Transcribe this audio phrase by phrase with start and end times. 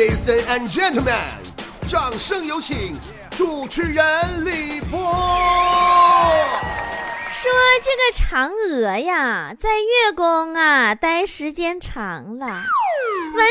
[0.00, 1.12] Ladies and gentlemen，
[1.86, 2.98] 掌声有请
[3.36, 4.98] 主持人李波。
[7.28, 12.64] 说这个嫦娥呀，在月宫啊待时间长了，完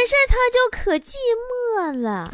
[0.08, 2.28] 事儿她就可寂寞了。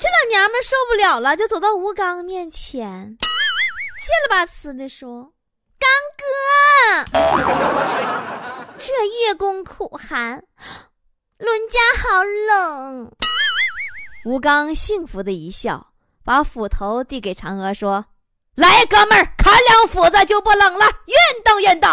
[0.00, 3.18] 这老娘们受不了了，就走到吴刚面前，
[4.00, 5.34] 欠了吧呲的说
[5.78, 5.86] ：“刚
[7.12, 7.20] 哥，
[8.80, 10.42] 这月宫苦寒，
[11.38, 13.12] 伦家好冷。”
[14.24, 15.88] 吴刚幸福的一笑，
[16.24, 18.06] 把斧头递给嫦娥说。
[18.54, 20.86] 来，哥们儿，砍两斧子就不冷了。
[21.06, 21.90] 运动运动。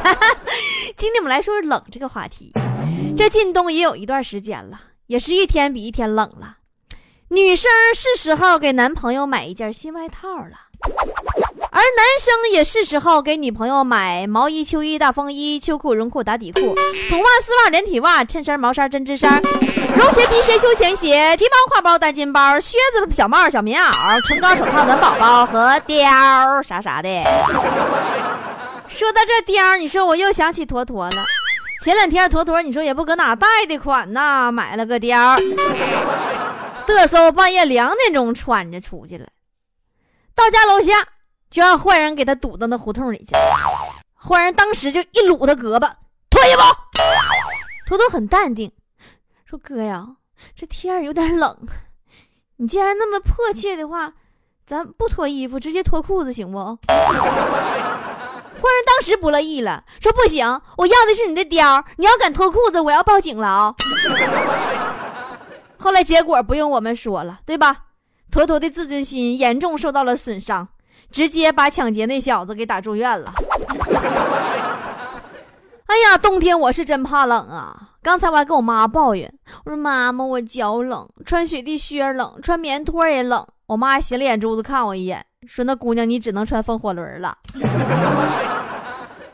[0.94, 2.52] 今天我们来说说冷这个话题。
[3.16, 6.58] 这进冬也有一段时间了，也是一天比一天冷了。
[7.28, 10.66] 女生是时候给男朋友买一件新外套了。
[11.76, 16.74] 而男生也是时候给女朋友买毛衣、秋衣、大风衣、秋裤、绒裤、打底裤、
[17.10, 19.42] 筒袜、丝袜、连体袜、衬衫、毛衫、针织衫、
[19.94, 27.22] 绒鞋、皮鞋、休闲鞋、提包、挎包、单肩包、靴子、小帽、小棉袄、唇膏、手套、暖宝宝和貂啥啥的。
[28.88, 31.16] 说到这貂，你说我又想起坨坨了。
[31.82, 35.38] 前两天坨坨，你说也不搁哪贷的款呐，买了个貂，
[36.86, 39.26] 嘚瑟半夜两点钟穿着出去了。
[40.34, 41.06] 到家楼下，
[41.50, 43.32] 就让坏人给他堵到那胡同里去。
[44.14, 45.90] 坏人当时就一撸他胳膊，
[46.28, 46.60] 脱衣服。
[47.86, 48.70] 坨坨很淡定，
[49.44, 50.04] 说：“哥呀，
[50.54, 51.56] 这天有点冷，
[52.56, 54.12] 你既然那么迫切的话，
[54.66, 56.58] 咱不脱衣服，直接脱裤子行不？”
[56.88, 63.74] 坏人当时不乐意了，说：“不行，我要的是你的貂，你要敢脱裤子，我要报警了啊！”
[65.78, 67.84] 后来结果不用我们说了，对吧？
[68.32, 70.66] 坨坨的自尊心严重受到了损伤，
[71.10, 73.32] 直接把抢劫那小子给打住院了。
[75.86, 77.90] 哎呀，冬天我是真怕冷啊！
[78.02, 79.32] 刚才我还跟我妈抱怨，
[79.64, 87.38] 我说：“妈妈，我脚冷，穿雪地靴冷，穿棉拖也冷。”我妈斜了眼珠子看我一眼，说：“那姑娘，你只能穿风火轮了。”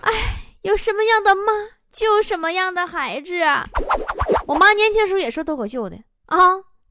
[0.02, 0.12] 哎，
[0.60, 1.52] 有什么样的妈，
[1.91, 3.64] 就有什么样的孩子啊！
[4.46, 5.96] 我妈年轻时候也说脱口秀的
[6.26, 6.38] 啊，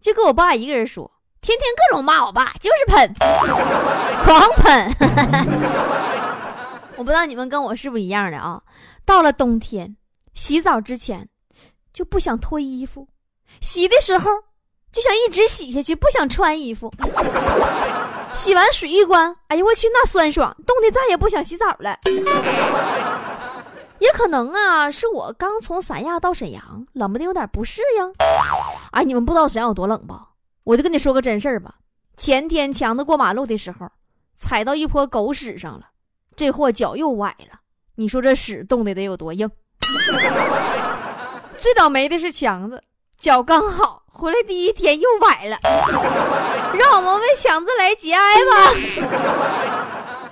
[0.01, 1.11] 就跟我爸一个人说。
[1.41, 3.13] 天天各种骂我爸，就是喷，
[4.24, 4.96] 狂喷。
[6.96, 8.62] 我不知道你们跟我是不是一样的啊？
[9.06, 9.97] 到了冬天，
[10.35, 11.28] 洗澡之前
[11.91, 13.07] 就不想脱衣服，
[13.59, 14.29] 洗的时候
[14.91, 16.94] 就想一直洗下去，不想穿衣服。
[18.35, 21.97] 洗完水一关，哎呦我去，那酸爽，冻得再也不想洗澡了。
[23.97, 28.13] 也可能啊，是我刚从三亚到沈阳，冷不丁有点不适应。
[28.91, 30.28] 哎，你们不知道沈阳有多冷吧？
[30.71, 31.75] 我就跟你说个真事儿吧，
[32.15, 33.91] 前天强子过马路的时候，
[34.37, 35.87] 踩到一坨狗屎上了，
[36.33, 37.59] 这货脚又崴了。
[37.95, 39.51] 你说这屎冻的得有多硬？
[41.59, 42.81] 最倒霉的是强子，
[43.19, 45.57] 脚刚好回来第一天又崴了。
[46.73, 48.73] 让我们为强子来节哀吧。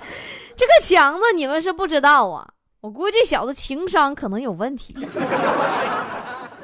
[0.56, 2.48] 这个强子你们是不知道啊，
[2.80, 4.96] 我估计这小子情商可能有问题。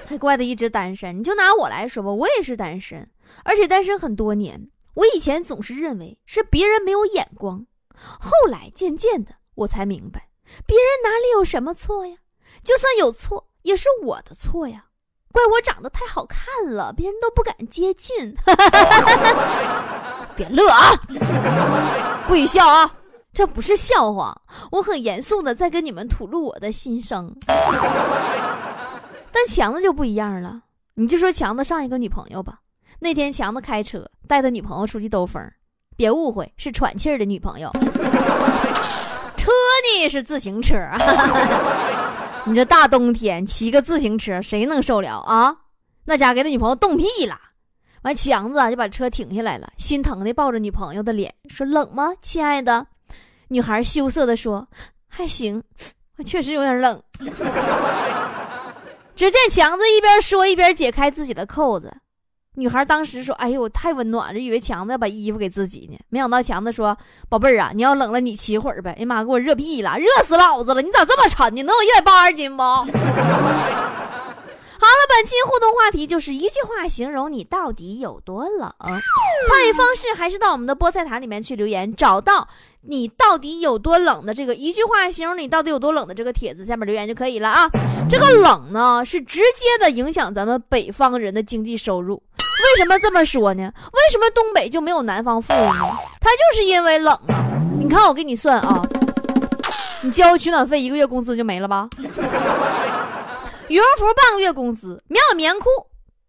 [0.06, 1.18] 还怪他一直单身。
[1.18, 3.08] 你就拿我来说吧，我也是单身，
[3.44, 4.68] 而且单身很多年。
[4.94, 10.28] 我以前总是认为是别人没有眼光，后来渐渐的我才明白，
[10.66, 12.16] 别人哪里有什么错呀？
[12.64, 14.84] 就算有错，也是我的错呀。
[15.32, 18.34] 怪我长得太好看了，别人都不敢接近。
[20.34, 20.92] 别乐啊，
[22.26, 22.90] 不许笑啊！
[23.34, 24.34] 这不是笑话，
[24.70, 27.30] 我很严肃的在跟你们吐露我的心声。
[29.36, 30.62] 但强子就不一样了，
[30.94, 32.60] 你就说强子上一个女朋友吧。
[33.00, 35.52] 那天强子开车带他女朋友出去兜风，
[35.94, 37.70] 别误会，是喘气儿的女朋友。
[39.36, 39.52] 车
[39.84, 40.74] 呢是自行车，
[42.46, 45.54] 你这大冬天骑个自行车谁能受了啊？
[46.06, 47.38] 那家给他女朋友冻屁了。
[48.04, 52.86] 完强子就把车停下来了，心疼的抱着女朋友的脸说：“冷吗，亲爱的？”
[53.48, 54.66] 女孩羞涩的说
[55.06, 55.62] ：“还行，
[56.16, 57.02] 我确实有点冷。”
[59.16, 61.90] 只见强子一边说一边解开自己的扣子，
[62.56, 65.98] 女孩当时说：“哎呦，太温暖了，以为强子要把衣服给自己呢。
[66.10, 66.96] 没想到强子说
[67.28, 70.82] ：‘宝贝儿啊，你要冷了你骑会儿呗。’哎呀妈，给我热屁了，热死老子了！
[70.82, 71.62] 你咋这么沉呢？
[71.62, 72.62] 能有一百八十斤不？”
[74.86, 78.72] 好了，本期互动话题就是一句话形容你到底有多冷。
[79.48, 82.46] 参与方式还是到我们的菠菜坛里面去留言，找到
[82.82, 87.68] 你到底有多冷的这个一句话形容你到底有多冷的这个帖子下面留言就可以了啊。
[88.08, 92.22] 这个冷呢，是直接的影响咱们北方人的经济收入。
[92.36, 93.64] 为什么这么说呢？
[93.92, 95.98] 为什么东北就没有南方富裕呢？
[96.20, 97.42] 它就是因为冷啊。
[97.76, 98.80] 你看我给你算啊，
[100.00, 101.88] 你交取暖费一个月工资就没了吧？
[103.68, 105.66] 羽绒服半个月工资，棉袄棉裤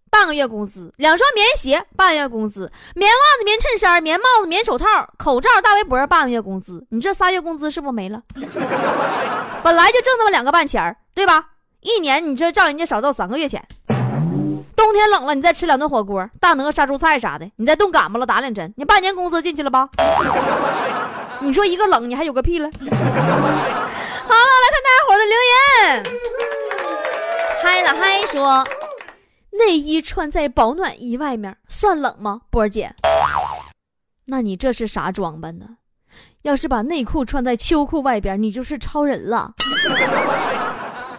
[0.10, 4.86] 半个月工资，两双棉鞋半个月工资，棉袜子、棉衬衫、棉帽子、棉手套、
[5.18, 6.86] 口罩、大围脖半个月工资。
[6.89, 8.22] 你这仨月工资是不没了？
[9.63, 11.50] 本来就挣那么两个半钱儿，对吧？
[11.81, 13.63] 一年你这照人家少挣三个月钱。
[14.75, 19.88] 冬天冷了，你再吃两顿火锅，大鹅杀猪菜啥的，你再冻感冒了打两针，你半年工资进去了吧？
[21.42, 22.68] 你说一个冷，你还有个屁了？
[22.81, 26.04] 好了，来看大家伙的留言。
[27.77, 28.68] 嗨了嗨说，
[29.51, 32.41] 内衣穿在保暖衣外面算冷吗？
[32.50, 32.91] 波儿姐，
[34.25, 35.68] 那你这是啥装扮呢？
[36.41, 39.53] 要是把内裤穿在秋裤外边，你就是超人了。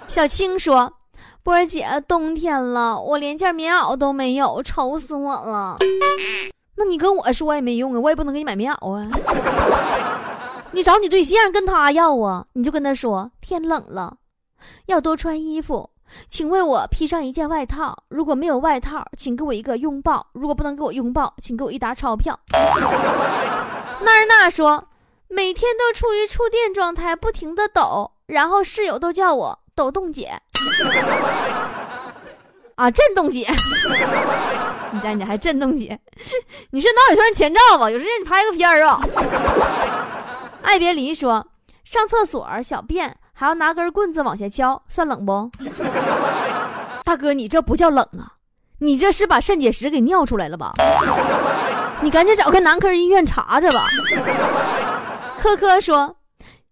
[0.08, 0.93] 小青说。
[1.44, 5.76] 波儿姐，冬天了，我连件棉袄都没有，愁死我了。
[6.75, 9.08] 那你跟我说也没用啊，我也不能给你买棉袄啊。
[10.72, 14.16] 你找你对象跟他要啊，你就跟他说天冷了，
[14.87, 15.88] 要多穿衣服，
[16.28, 17.96] 请为我披上一件外套。
[18.08, 20.26] 如果没有外套，请给我一个拥抱。
[20.32, 22.38] 如果不能给我拥抱，请给我一沓钞票。
[24.00, 24.88] 那儿那说，
[25.28, 30.40] 每天都处于触电状态，不停的抖，然后室友都叫我抖动姐。
[32.76, 33.49] 啊，震动姐，
[34.93, 35.99] 你站你还震动姐，
[36.70, 37.90] 你是脑血栓前兆吧？
[37.90, 39.00] 有时间你拍个片儿啊。
[40.62, 41.44] 爱别离说，
[41.84, 45.49] 上厕所小便还要拿根棍子往下敲，算冷不？
[47.05, 48.35] 大哥，你这不叫冷啊，
[48.81, 50.73] 你这是把肾结石给尿出来了吧？
[52.02, 53.87] 你赶紧找个男科医院查查吧。
[55.38, 56.17] 科科说，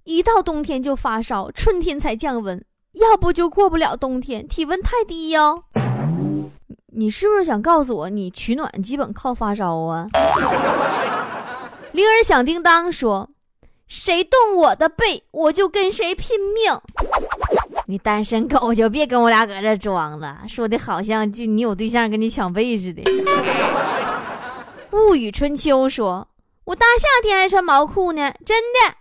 [0.03, 2.61] 一到冬天就发烧，春天才降温。
[2.95, 5.63] 要不就过不了冬天，体温太低哟。
[6.95, 10.09] 你是不是想告诉我，你取暖基本靠发烧啊？
[11.93, 13.31] 铃儿响叮当说
[13.89, 16.81] ：“谁动我的背，我就跟谁拼命。”
[17.89, 23.03] 你单身狗就别跟我俩搁这装了，说的好像就你有对象跟你抢背似的。
[24.93, 26.27] 物语春秋说
[26.65, 28.95] ：“我大夏天还穿毛裤呢，真的。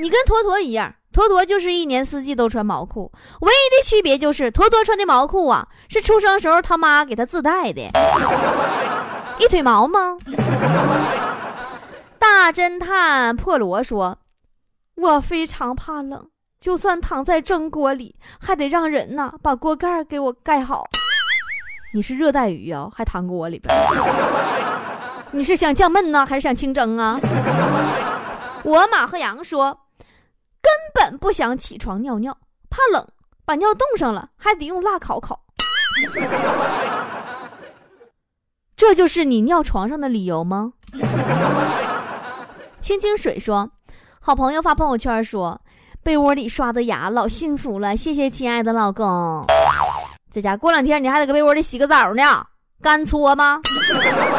[0.00, 3.12] 你跟坨坨一样。”坨坨就是一年四季都穿毛裤，
[3.42, 7.82] 唯一的区别就是坨坨穿的毛裤啊，是出生时候他妈给他自带的，
[9.38, 10.16] 一腿毛吗？
[12.22, 14.16] 大侦探破罗说
[14.94, 16.30] ：“我非常怕冷，
[16.60, 20.84] 就算躺在蒸锅里，还得让人呐把锅盖给我盖好。
[21.92, 23.74] 你是热带鱼啊，还躺锅里边？
[25.34, 27.18] 你是想降闷呢，还是想清蒸啊？”
[28.62, 29.80] 我马和羊说。
[30.62, 32.38] 根本不想起床尿尿，
[32.70, 33.04] 怕冷，
[33.44, 35.40] 把尿冻上了，还得用蜡烤烤。
[38.76, 40.74] 这就是你尿床上的理由吗？
[42.82, 43.70] 清清水说，
[44.20, 45.60] 好朋友发朋友圈说，
[46.02, 49.46] 被窝里刷的牙老幸福了，谢谢亲爱的老公。
[50.32, 52.44] 这家过两天你还得搁被窝里洗个澡呢，
[52.82, 53.60] 干搓吗？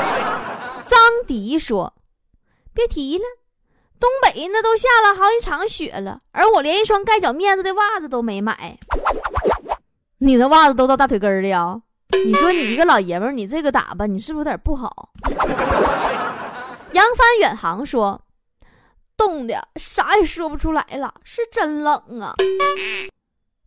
[0.85, 1.93] 张迪说，
[2.73, 3.23] 别提了。
[3.97, 8.77] 东北那都下了好几场雪了，而我连一双盖脚面子的袜子都没买。
[10.17, 11.79] 你的袜子都到大腿根儿了呀？
[12.25, 15.09] 你说你一个老爷们，你这个打扮，你是不是有点不好？
[16.91, 18.21] 扬帆远航说
[19.17, 22.35] ：“冻的啥也说不出来了，是真冷啊。”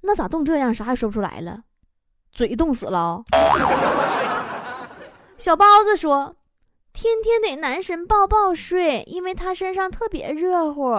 [0.02, 1.60] 那咋冻这样，啥也说不出来了？
[2.32, 3.22] 嘴冻死了？
[5.38, 6.36] 小包子说。
[6.98, 10.92] 天天得男神抱抱睡，因为他身上特别热乎。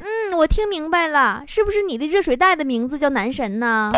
[0.00, 3.92] 嗯，我听明白了，是不是你的热水袋的名字叫男神呢？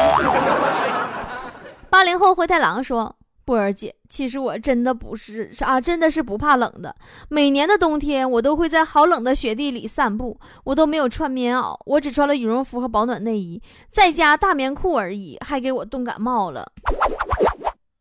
[1.88, 3.16] 八零后灰太狼说
[3.46, 6.94] ：“波儿姐，其实我真的不是啥，真的是不怕冷的。
[7.28, 16.66] 每年的冬天，我都会在好冷的雪地里散步，我都没有穿棉袄，我只穿了羽绒服和保暖内衣，再加大棉裤而已，还给我冻感冒了。”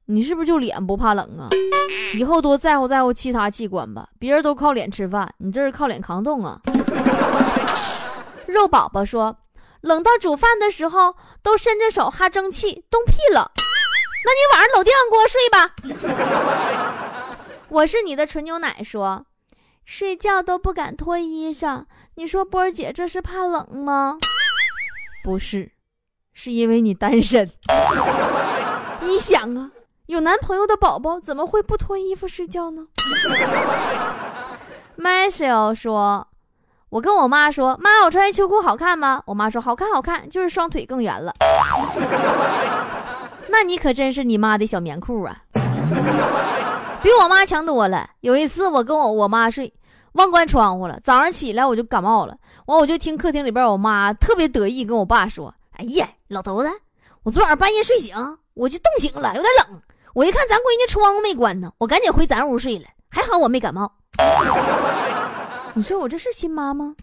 [0.07, 1.49] 你是不是就脸不怕冷啊？
[2.15, 4.07] 以后多在乎在乎其他器官吧。
[4.19, 6.59] 别人都靠脸吃饭，你这是靠脸扛冻啊。
[8.47, 9.35] 肉宝宝说，
[9.81, 13.51] 冷到煮饭的时候都伸着手哈蒸汽，冻屁了。
[14.25, 15.75] 那你晚上搂电饭锅睡吧。
[17.69, 19.25] 我是你的纯牛奶说，
[19.85, 21.85] 睡觉都不敢脱衣裳。
[22.15, 24.17] 你说波儿姐这是怕冷吗？
[25.23, 25.71] 不是，
[26.33, 27.51] 是因为你单身。
[29.01, 29.71] 你想啊。
[30.07, 32.85] 有男朋友的宝宝怎么会不脱衣服睡觉呢？
[34.97, 36.27] Michelle 说
[36.89, 39.23] ：“我跟我妈说，妈，我穿秋裤好看吗？
[39.25, 41.33] 我妈说好看，好看，就是双腿更圆了。
[43.49, 45.37] 那你可真是你妈的小棉裤啊，
[47.01, 48.09] 比我妈强多了。
[48.21, 49.71] 有一次我跟我我妈睡，
[50.13, 52.35] 忘关窗户了，早上起来我就感冒了，
[52.65, 56.69] 完我就听客厅里边我妈特别得意跟我爸说：，哎呀，老头子。”
[57.23, 58.15] 我昨晚半夜睡醒，
[58.53, 59.81] 我就冻醒了，有点冷。
[60.13, 62.85] 我一看咱闺女窗户没关呢，我赶紧回咱屋睡了。
[63.09, 63.91] 还好我没感冒。
[65.73, 66.95] 你说我这是亲妈吗？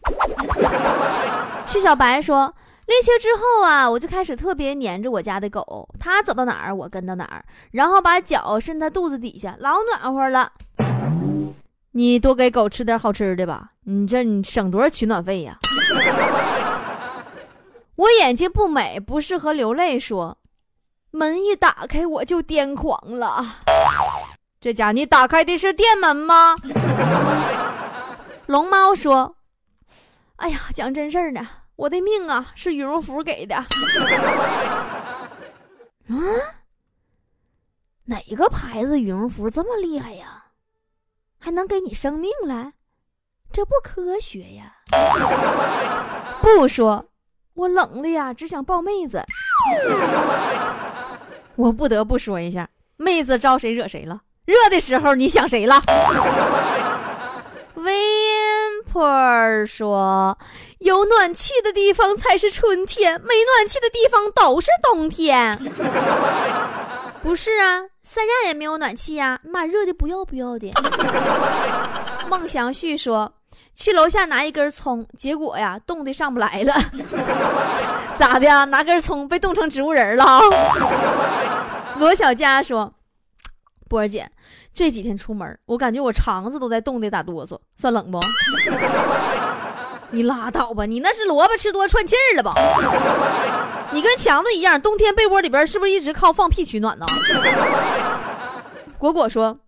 [1.67, 2.55] 徐小白说，
[2.87, 10.53] 练球之后啊，我就开始特别黏着我家的狗，它走到哪儿我跟到哪儿，然后把脚伸它肚子底下，老暖和了。
[11.93, 15.59] 你多给狗吃点好吃的吧，你这你省多少取暖费呀？
[17.97, 20.01] 我眼睛不美，不适合流泪。
[20.01, 20.39] 说，
[21.11, 23.45] 门一打开我就癫狂了。
[24.61, 26.57] 这家你打开的是店门吗？
[28.47, 29.37] 龙猫说
[30.37, 33.65] ：“哎呀，讲真事儿呢，我的命啊是羽绒服给的。
[36.09, 36.19] 嗯，
[38.05, 40.45] 哪个牌子羽绒服这么厉害呀？
[41.39, 42.75] 还能给你生命来？
[43.53, 44.77] 这不科学呀！
[46.41, 47.05] 不说，
[47.55, 49.23] 我冷的呀，只想抱妹子。
[51.57, 55.81] 我不得不说一下，妹子招谁惹谁了？”热的时候你想谁了
[57.75, 57.87] w
[58.93, 60.37] i p e r 说
[60.81, 65.59] ：“有暖气的地方才是春天，没暖气的地方都是冬天。
[67.23, 70.71] ”不是啊，三亚也没有暖气呀，妈热的不要不要的。
[72.29, 73.33] 孟祥旭说
[73.75, 76.75] ：“去楼下拿一根葱，结果呀冻的上不来了，
[78.19, 78.67] 咋的？
[78.67, 80.41] 拿根葱被冻成植物人了？”
[81.99, 82.93] 罗小佳说。
[83.93, 84.27] 波儿姐，
[84.73, 88.19] 这几天出门，我感觉我肠子都在冻得打哆嗦，算冷不？
[90.13, 92.55] 你拉倒吧，你那是萝卜吃多串气儿了吧？
[93.93, 97.05] 你跟强子一样，冬天被窝里边是不是一直靠放屁取暖呢？
[98.97, 99.59] 果果说，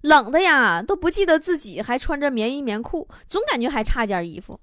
[0.00, 4.58] 冷的呀，都不记得自己还穿着棉衣棉裤，总感觉还差件衣服。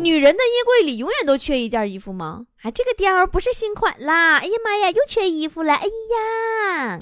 [0.00, 2.46] 女人的衣柜里永远都缺一件衣服吗？
[2.62, 4.38] 啊，这个貂不是新款啦！
[4.38, 5.74] 哎呀妈呀，又缺衣服了！
[5.74, 6.98] 哎呀，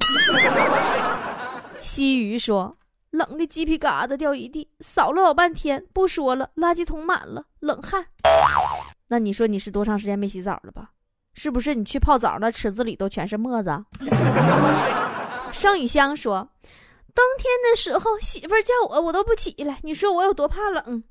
[1.81, 2.77] 西鱼说，
[3.11, 8.07] 冷的鸡皮疙瘩掉一地，扫了老半天，不说了，垃圾桶满了，冷汗。
[9.09, 10.91] 那你说你是多长时间没洗澡了吧？
[11.35, 13.85] 是不是你去泡澡那池子里都全是沫子？
[15.53, 16.51] 盛雨香说，
[17.15, 19.79] 冬天的时候媳妇叫我，我都不起来。
[19.83, 21.05] 你说我有多怕冷？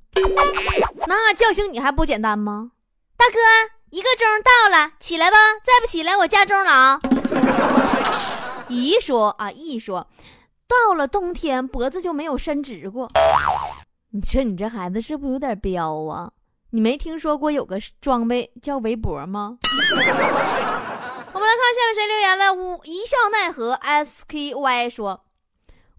[1.08, 2.72] 那叫醒你还不简单吗？
[3.16, 3.38] 大哥，
[3.90, 5.38] 一个钟到了，起来吧！
[5.64, 7.00] 再不起来，我加钟了啊！
[8.68, 10.08] 姨说啊，姨说，
[10.68, 13.10] 到了冬天脖子就没有伸直过。
[14.12, 16.32] 你说你这孩子是不是有点彪啊？
[16.72, 19.58] 你没听说过有个装备叫围脖吗？
[19.90, 19.96] 我
[21.40, 22.54] 们来看下面谁留言了。
[22.54, 25.24] 无一笑奈何 sky 说，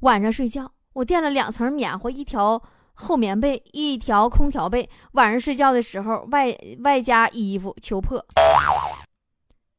[0.01, 2.63] 晚上睡觉我垫了两层棉花，一条。
[3.01, 8.25] 厚棉被一条空调被，晚上睡觉的时候外外加衣服求破。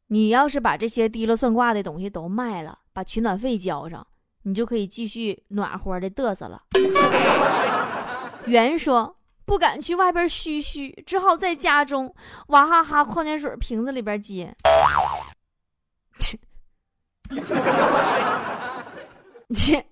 [0.07, 4.07] 你要是把这些低了算卦的东西都卖了，把取暖费交上，
[4.43, 6.63] 你就可以继续暖和的嘚瑟了。
[8.45, 12.15] 袁说不敢去外边嘘嘘，只好在家中
[12.47, 14.55] 娃哈哈矿泉水瓶子里边接。
[19.53, 19.85] 切。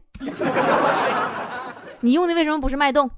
[2.01, 3.10] 你用的为什么不是脉动？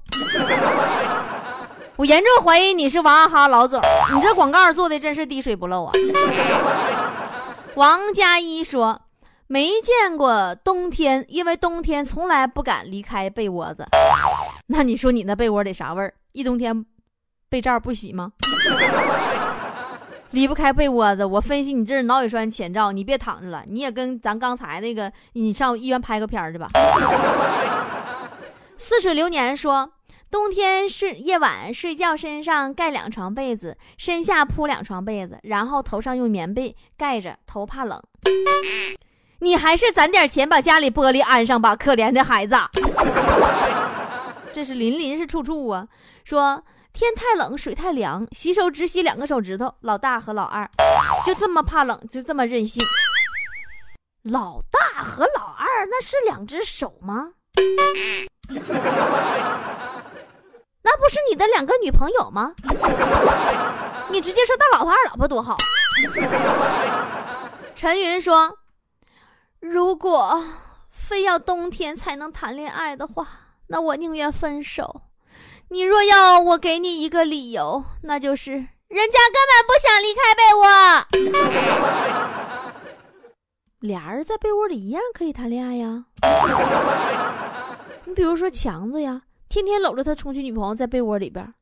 [1.96, 3.78] 我严重怀疑你是娃哈哈老总，
[4.14, 5.92] 你这广告做的真是滴水不漏啊！
[7.74, 9.02] 王佳一说
[9.46, 13.86] 没见过冬天，因为冬天从来不敢离开被窝子。
[14.68, 16.14] 那你说你那被窝得啥味儿？
[16.32, 16.86] 一冬天
[17.50, 18.32] 被罩不洗吗？
[20.30, 26.68] 离不开被窝子，我分析你这是脑血栓前兆，你别躺着了，你也跟咱刚才那个，你上医院拍个片儿去吧。
[28.80, 29.92] 似水流年说
[30.32, 38.02] ：“冬天是夜晚睡觉，身上盖两床被子，身下铺两床被子，然后头上用棉被盖着，头怕冷。
[39.40, 42.56] 你还是攒点钱把家里玻璃安上吧，可怜的孩子。”
[44.50, 45.86] 这是林林是处处啊，
[46.24, 50.66] 说天太冷，水太凉，洗手只洗两个手指头，老大和老二
[51.26, 52.82] 就这么怕冷，就这么任性。
[54.22, 57.32] 老大和老二那是两只手吗？
[60.82, 62.54] 那不是你的两个女朋友吗？
[64.08, 65.56] 你直接说大老婆二老婆多好。
[67.76, 68.58] 陈云说
[69.60, 70.44] ：“如果
[70.90, 73.26] 非要冬天才能谈恋爱的话，
[73.68, 75.02] 那我宁愿分手。
[75.68, 78.68] 你若要我给你一个理由，那就是人
[79.10, 80.66] 家根本不想离开被窝。
[83.80, 86.04] 俩人在被窝里一样可以谈恋爱呀。”
[88.10, 91.54] 你比如说强子呀，天天搂着他充气女朋友在被窝里边，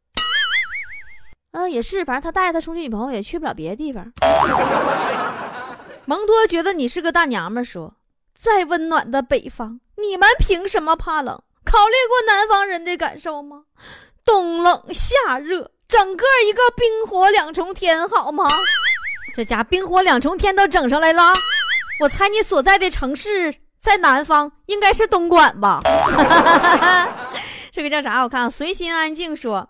[1.52, 4.10] 啊，也是，反正他带着他充气女朋友也去不了别的地方。
[6.06, 7.94] 蒙多觉得你是个大娘们，说
[8.34, 11.38] ：“在温暖的北方，你们凭什么怕冷？
[11.66, 13.64] 考虑过南方人的感受吗？
[14.24, 18.48] 冬冷夏热，整个一个冰火两重天，好吗？
[19.34, 21.34] 这家冰火两重天都整上来了。
[22.00, 25.80] 我猜你所在的城市在南方，应该是东莞吧？
[27.70, 28.22] 这个叫啥？
[28.22, 29.68] 我看随心安静说。”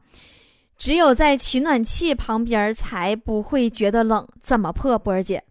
[0.79, 4.97] 只有在取暖器旁边才不会觉得冷，怎么破？
[4.97, 5.43] 波儿姐，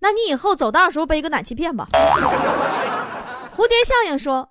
[0.00, 1.88] 那你以后走道的时候背个暖气片吧。
[3.56, 4.50] 蝴蝶效应说：“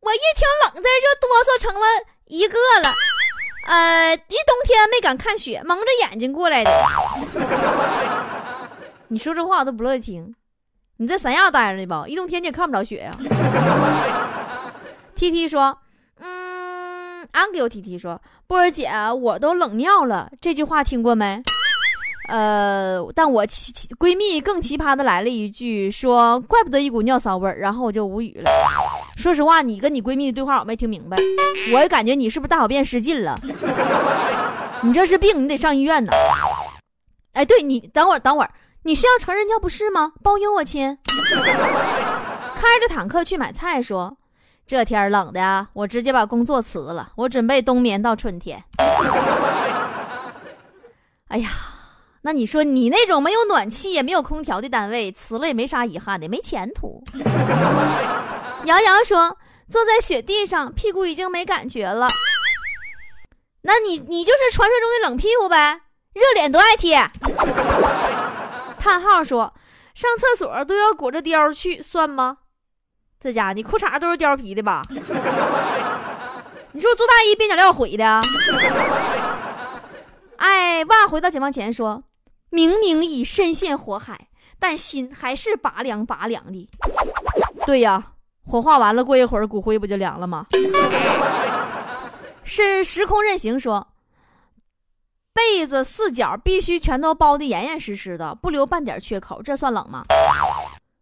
[0.00, 1.86] 我一听冷字就哆嗦成了
[2.24, 2.90] 一个了。”
[3.68, 6.70] 呃，一冬天没敢看雪，蒙着眼睛过来的。
[9.08, 10.34] 你说这话我都不乐意听。
[10.96, 12.04] 你在三亚待着呢吧？
[12.06, 13.10] 一冬天你也看不着雪呀。
[15.16, 15.76] T T 说。
[16.20, 18.88] 嗯，俺给我 T T 说，波儿姐，
[19.20, 20.30] 我都冷尿了。
[20.40, 21.42] 这句话听过没？
[22.28, 27.58] 呃，但我奇奇闺蜜更奇葩的来了一句，说怪不得一股尿骚味儿。
[27.58, 28.50] 然后我就无语了。
[29.16, 31.16] 说实话，你跟你闺蜜的对话我没听明白，
[31.72, 33.36] 我也感觉你是不是大小便失禁了？
[34.82, 36.12] 你这是病，你得上医院呢。
[37.32, 38.50] 哎，对你等会儿等会儿，
[38.86, 40.12] 你需要成人尿不湿吗？
[40.22, 40.98] 包邮，我亲。
[42.54, 44.16] 开着坦克去买菜，说。
[44.66, 48.62] 这天冷的呀，我直接把工作辞了，我准备冬眠到春天。
[51.28, 51.50] 哎呀，
[52.22, 57.02] 那你说你那种没有暖气也没有空调的单位，辞了也没啥遗憾的，没前途。
[58.64, 59.36] 杨洋说，
[59.70, 62.08] 坐在雪地上，屁股已经没感觉了。
[63.62, 65.80] 那你你就是传说中的冷屁股呗，
[66.12, 67.10] 热脸都爱贴。
[68.84, 69.50] 叹号说，
[69.94, 72.36] 上厕所都要裹着貂去，算吗？
[73.18, 74.82] 这家你裤衩都是貂皮的吧？
[76.72, 78.20] 你说我做大衣边角料毁的？
[80.36, 82.04] 哎，万回到解放前说，
[82.50, 86.68] 明明已身陷火海，但心还是拔凉拔凉的。
[87.64, 88.12] 对呀，
[88.46, 90.44] 火化完了，过一会儿骨灰不就凉了吗？
[92.44, 93.88] 是时空任行说，
[95.34, 100.04] 被子四角必须全都包得严严实实的，不留半点缺口，这算冷吗？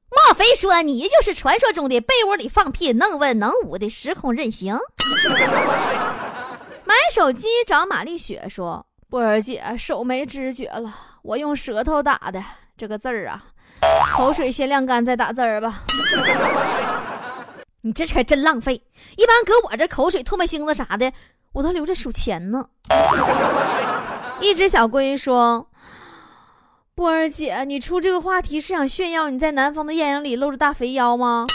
[0.08, 4.78] 莫非说你就是传说中的被窝里放屁能文能武的时空任行？
[6.84, 12.42] 买手机找玛丽雪说：“波儿姐手没知觉了，我用舌头打的
[12.76, 13.44] 这个字儿啊，
[14.14, 15.82] 口水先晾干再打字儿吧。
[17.82, 18.82] 你这可真浪费，
[19.16, 21.12] 一般搁我这口水唾沫星子啥的，
[21.52, 22.66] 我都留着数钱呢。”
[24.42, 25.66] 一只小龟说。
[26.94, 31.46] 波儿姐，你出这个话题是想炫耀你在南方的艳阳里露着大肥腰吗？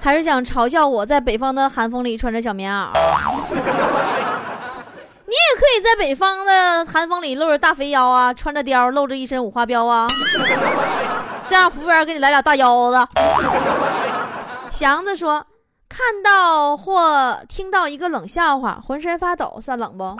[0.00, 2.90] 还是想嘲笑我在北方的寒风里穿着小棉袄？
[5.24, 10.06] 你也可以在北方的寒风里露着大肥腰啊，穿着貂，露着一身五花膘啊，
[11.46, 13.08] 这样服务员给你来俩大腰子。
[14.70, 15.46] 祥子说，
[15.88, 20.14] 看到或听到一个冷笑话，浑身发抖，算冷不？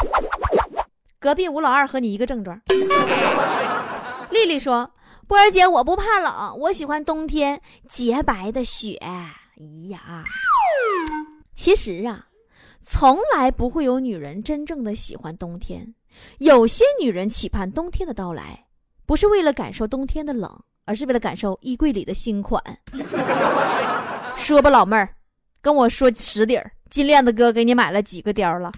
[1.20, 2.59] 隔壁吴老二和你一个症状。
[4.30, 4.90] 丽丽说
[5.28, 9.30] ：“波儿姐，我不怕冷，我喜欢冬天洁白的雪。”哎
[9.90, 10.24] 呀，
[11.54, 12.24] 其实啊，
[12.80, 15.94] 从来不会有女人真正的喜欢冬天。
[16.38, 18.64] 有些女人期盼冬天的到来，
[19.04, 20.50] 不是为了感受冬天的冷，
[20.87, 22.62] 而是为了感受衣柜里的新款。
[24.38, 25.14] 说吧，老妹儿，
[25.61, 28.72] 跟我说实底儿，金链子哥给你买了几个貂了？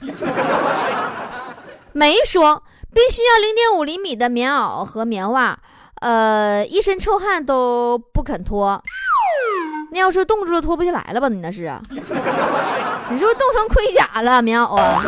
[1.93, 5.59] 没说必须要零点五厘米的棉袄和棉袜，
[6.01, 8.83] 呃，一身臭汗都不肯脱。
[9.91, 11.29] 那要是冻住了脱不下来了吧？
[11.29, 11.71] 你那是？
[11.91, 14.41] 你是不是冻成盔甲了？
[14.41, 15.03] 棉袄啊？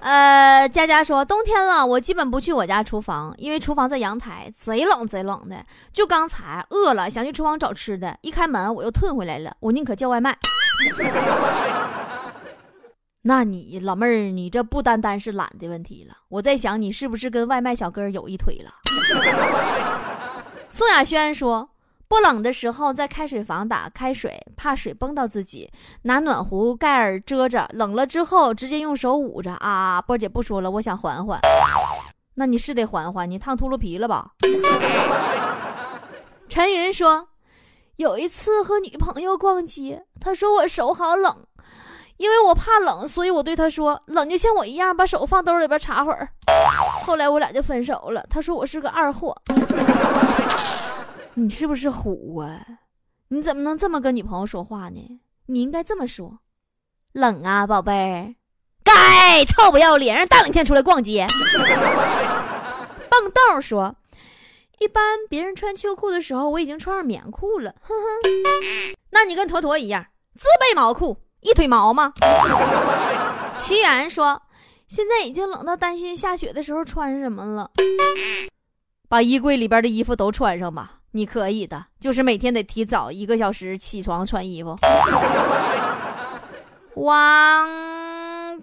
[0.00, 5.64] 呃，佳佳说冬天了，我基本不去我家厨房，因为厨房在阳台，贼冷贼冷的。
[5.92, 10.36] 就刚才饿了，想去厨房找吃的，一开门我又退回来了，我宁可叫外卖。
[13.24, 16.16] 那你老妹儿，你这不单单是懒的问题了。
[16.28, 18.72] 我在想，你是不是跟外卖小哥有一腿了？
[20.72, 21.70] 宋亚轩说，
[22.08, 25.70] 不冷的时候在开水房打开水，怕水崩到自己，
[26.02, 29.52] 拿暖壶盖儿遮着；冷了之后直接用手捂着。
[29.52, 31.38] 啊，波姐不说了，我想缓缓。
[32.34, 34.32] 那你是得缓缓，你烫秃噜皮了吧？
[36.48, 37.28] 陈云说，
[37.96, 41.46] 有一次和女朋友逛街，她说我手好冷。
[42.16, 46.28] 因为我怕冷，所以我对他说：“冷就像我一样，把手放兜里边插会儿。”
[47.04, 48.24] 后来我俩就分手了。
[48.30, 49.36] 他说我是个二货。
[51.34, 52.60] 你是不是虎啊？
[53.28, 55.20] 你怎么能这么跟女朋友说话呢？
[55.46, 56.38] 你应该这么说
[57.12, 58.34] ：“冷啊，宝贝儿。”
[58.84, 61.26] 该臭不要脸，让大冷天出来逛街。
[63.08, 63.94] 蹦豆说
[64.80, 67.74] ：“一般别人穿秋裤的时候，我已经穿上棉裤了。
[67.80, 70.04] 哼哼，那你跟坨坨一样，
[70.36, 72.12] 自备毛裤，一腿毛吗？
[73.58, 74.40] 奇缘说，
[74.86, 77.68] 现在已经冷到担心下雪的时候穿什么了。
[79.08, 84.76] 把衣柜里边的衣服都穿上吧，你可以的，就是每天得提早一个小时起床穿衣服。
[86.94, 87.68] 王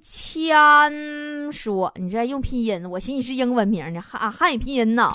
[0.02, 5.10] 谦说：“你这用拼音，我寻思你是英文名呢，汉汉语拼音呢。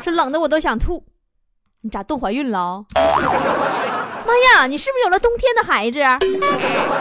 [0.00, 1.04] 说冷的我都想吐，
[1.80, 2.84] 你咋冻怀孕了？
[4.26, 6.00] 妈呀，你是不是有了冬天的孩子？”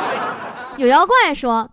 [0.77, 1.69] 有妖怪说：“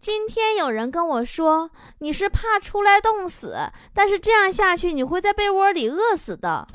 [0.00, 3.56] 今天有人跟我说，你是怕出来冻死，
[3.94, 6.66] 但是这样下去你会在被窝里饿死的，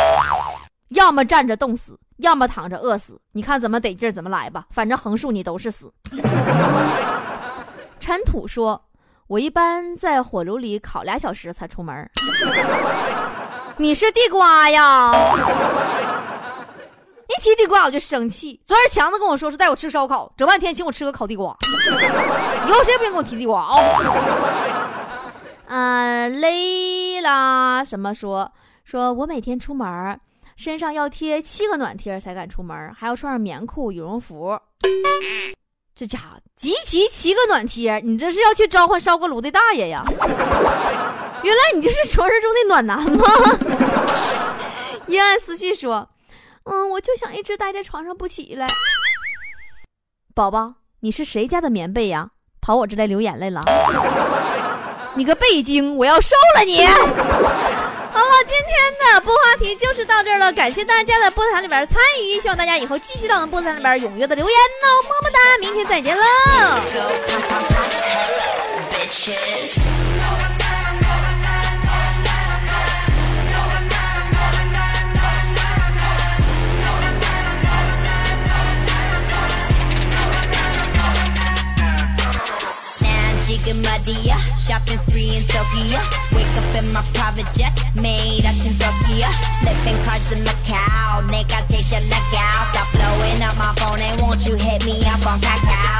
[0.90, 5.92] 要么站着冻死。”要么躺着饿死，你看怎么得劲儿怎么来吧，反正横竖你都是死。
[8.00, 8.80] 尘土说
[9.28, 12.10] ：“我一般在火炉里烤俩小时才出门。
[13.78, 15.12] ”你是地瓜呀？
[17.30, 18.60] 一提地瓜我就生气。
[18.66, 21.56] 昨天强子跟我说是带我吃烧烤，整半天请我吃个烤地瓜。
[22.68, 23.76] 以后谁也别跟我提地瓜啊！
[25.68, 28.52] 啊，雷拉什么说
[28.84, 30.20] 说我每天出门。
[30.56, 34.56] 身上要贴七个暖贴才敢出门，还要穿上棉裤、羽绒服。
[35.96, 40.04] 这家伙集齐七个暖贴，你这是要去召唤烧锅炉的大爷呀？
[41.42, 43.26] 原来你就是传说中的暖男吗？
[45.08, 46.08] 阴暗思绪说
[46.66, 48.68] ：“嗯，我就想一直待在床上不起来。”
[50.34, 52.30] 宝宝，你是谁家的棉被呀？
[52.62, 53.62] 跑我这来流眼泪了？
[55.16, 56.84] 你个背精，我要收了你！
[56.86, 56.96] 好
[58.20, 66.24] 了，今天的播话题就是到这儿了，感谢大家在播台里边参与，希望大家以后继续到我们播台里边踊跃的留言哦，么么哒，明天再见喽。
[83.54, 86.00] Jigga Madia, shopping spree in Tokyo.
[86.34, 89.30] Wake up in my private jet, made out in Tokyo.
[89.62, 92.66] Flipping cars in Macau, nigga, take a look out.
[92.74, 95.93] Stop blowing up my phone and won't you hit me up on Kakao?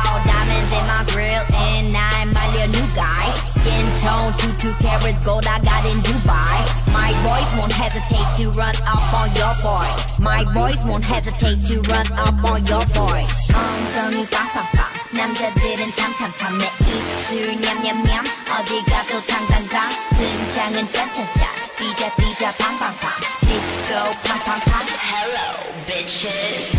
[0.53, 3.25] Diamonds in my grill and I'm my little new guy.
[3.57, 6.57] Skin tone, two two carats gold I got in Dubai.
[6.93, 9.89] My boys won't hesitate to run up on your boy.
[10.21, 13.25] My boys won't hesitate to run up on your boy.
[13.57, 14.99] 엉덩이 빵빵빵.
[15.19, 18.25] 남자들은 탐탐탐 내 입술 냠냠냠
[18.61, 25.49] 어디 가도 탕탕탕 등장은 짠짠짠 뛰자 뛰자 팡팡팡 디스코 팡팡팡 Hello
[25.87, 26.77] bitches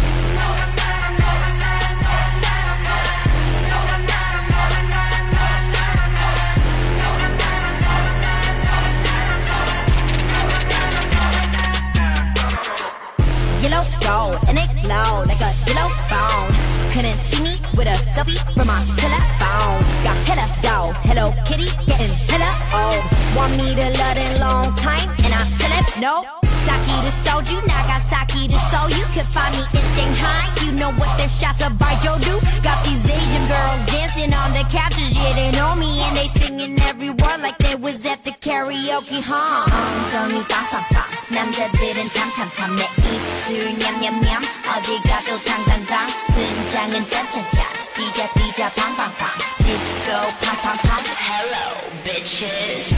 [13.64, 18.37] Yellow gold and it glow like a yellow bone couldn't see me with a selfie
[18.55, 19.81] from my telephone.
[20.05, 23.03] Got hella dough, Hello Kitty, getting hella old.
[23.35, 26.43] Want me to love in long time, and I tell him no.
[26.65, 28.89] Saki to soju, Nagasaki to Seoul.
[28.89, 30.43] You could find me in Shanghai.
[30.63, 32.36] You know what their shots of Baijiu do.
[32.62, 36.80] Got these Asian girls dancing on the couches, yeah they know me and they singing
[36.89, 39.65] every word like they was at the karaoke, huh?
[39.69, 40.95] 엉덩이 빵빵빵
[41.32, 49.28] 남자들은 탐탐탐 내 입술 냠냠냠 어디 가도 당당당 등장은 짠짠짠 뛰자 뛰자 팡팡팡
[49.63, 50.08] 디스코
[50.41, 52.93] 팡팡팡 Hello bitches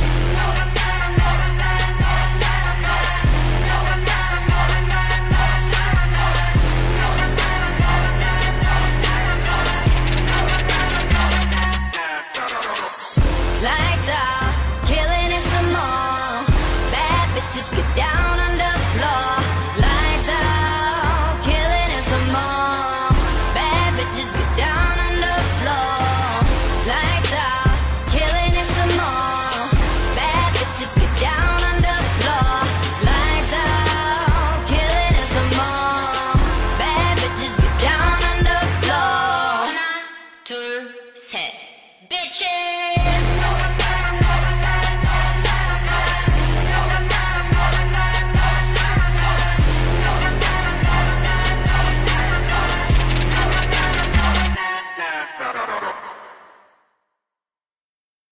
[13.62, 14.45] lights out.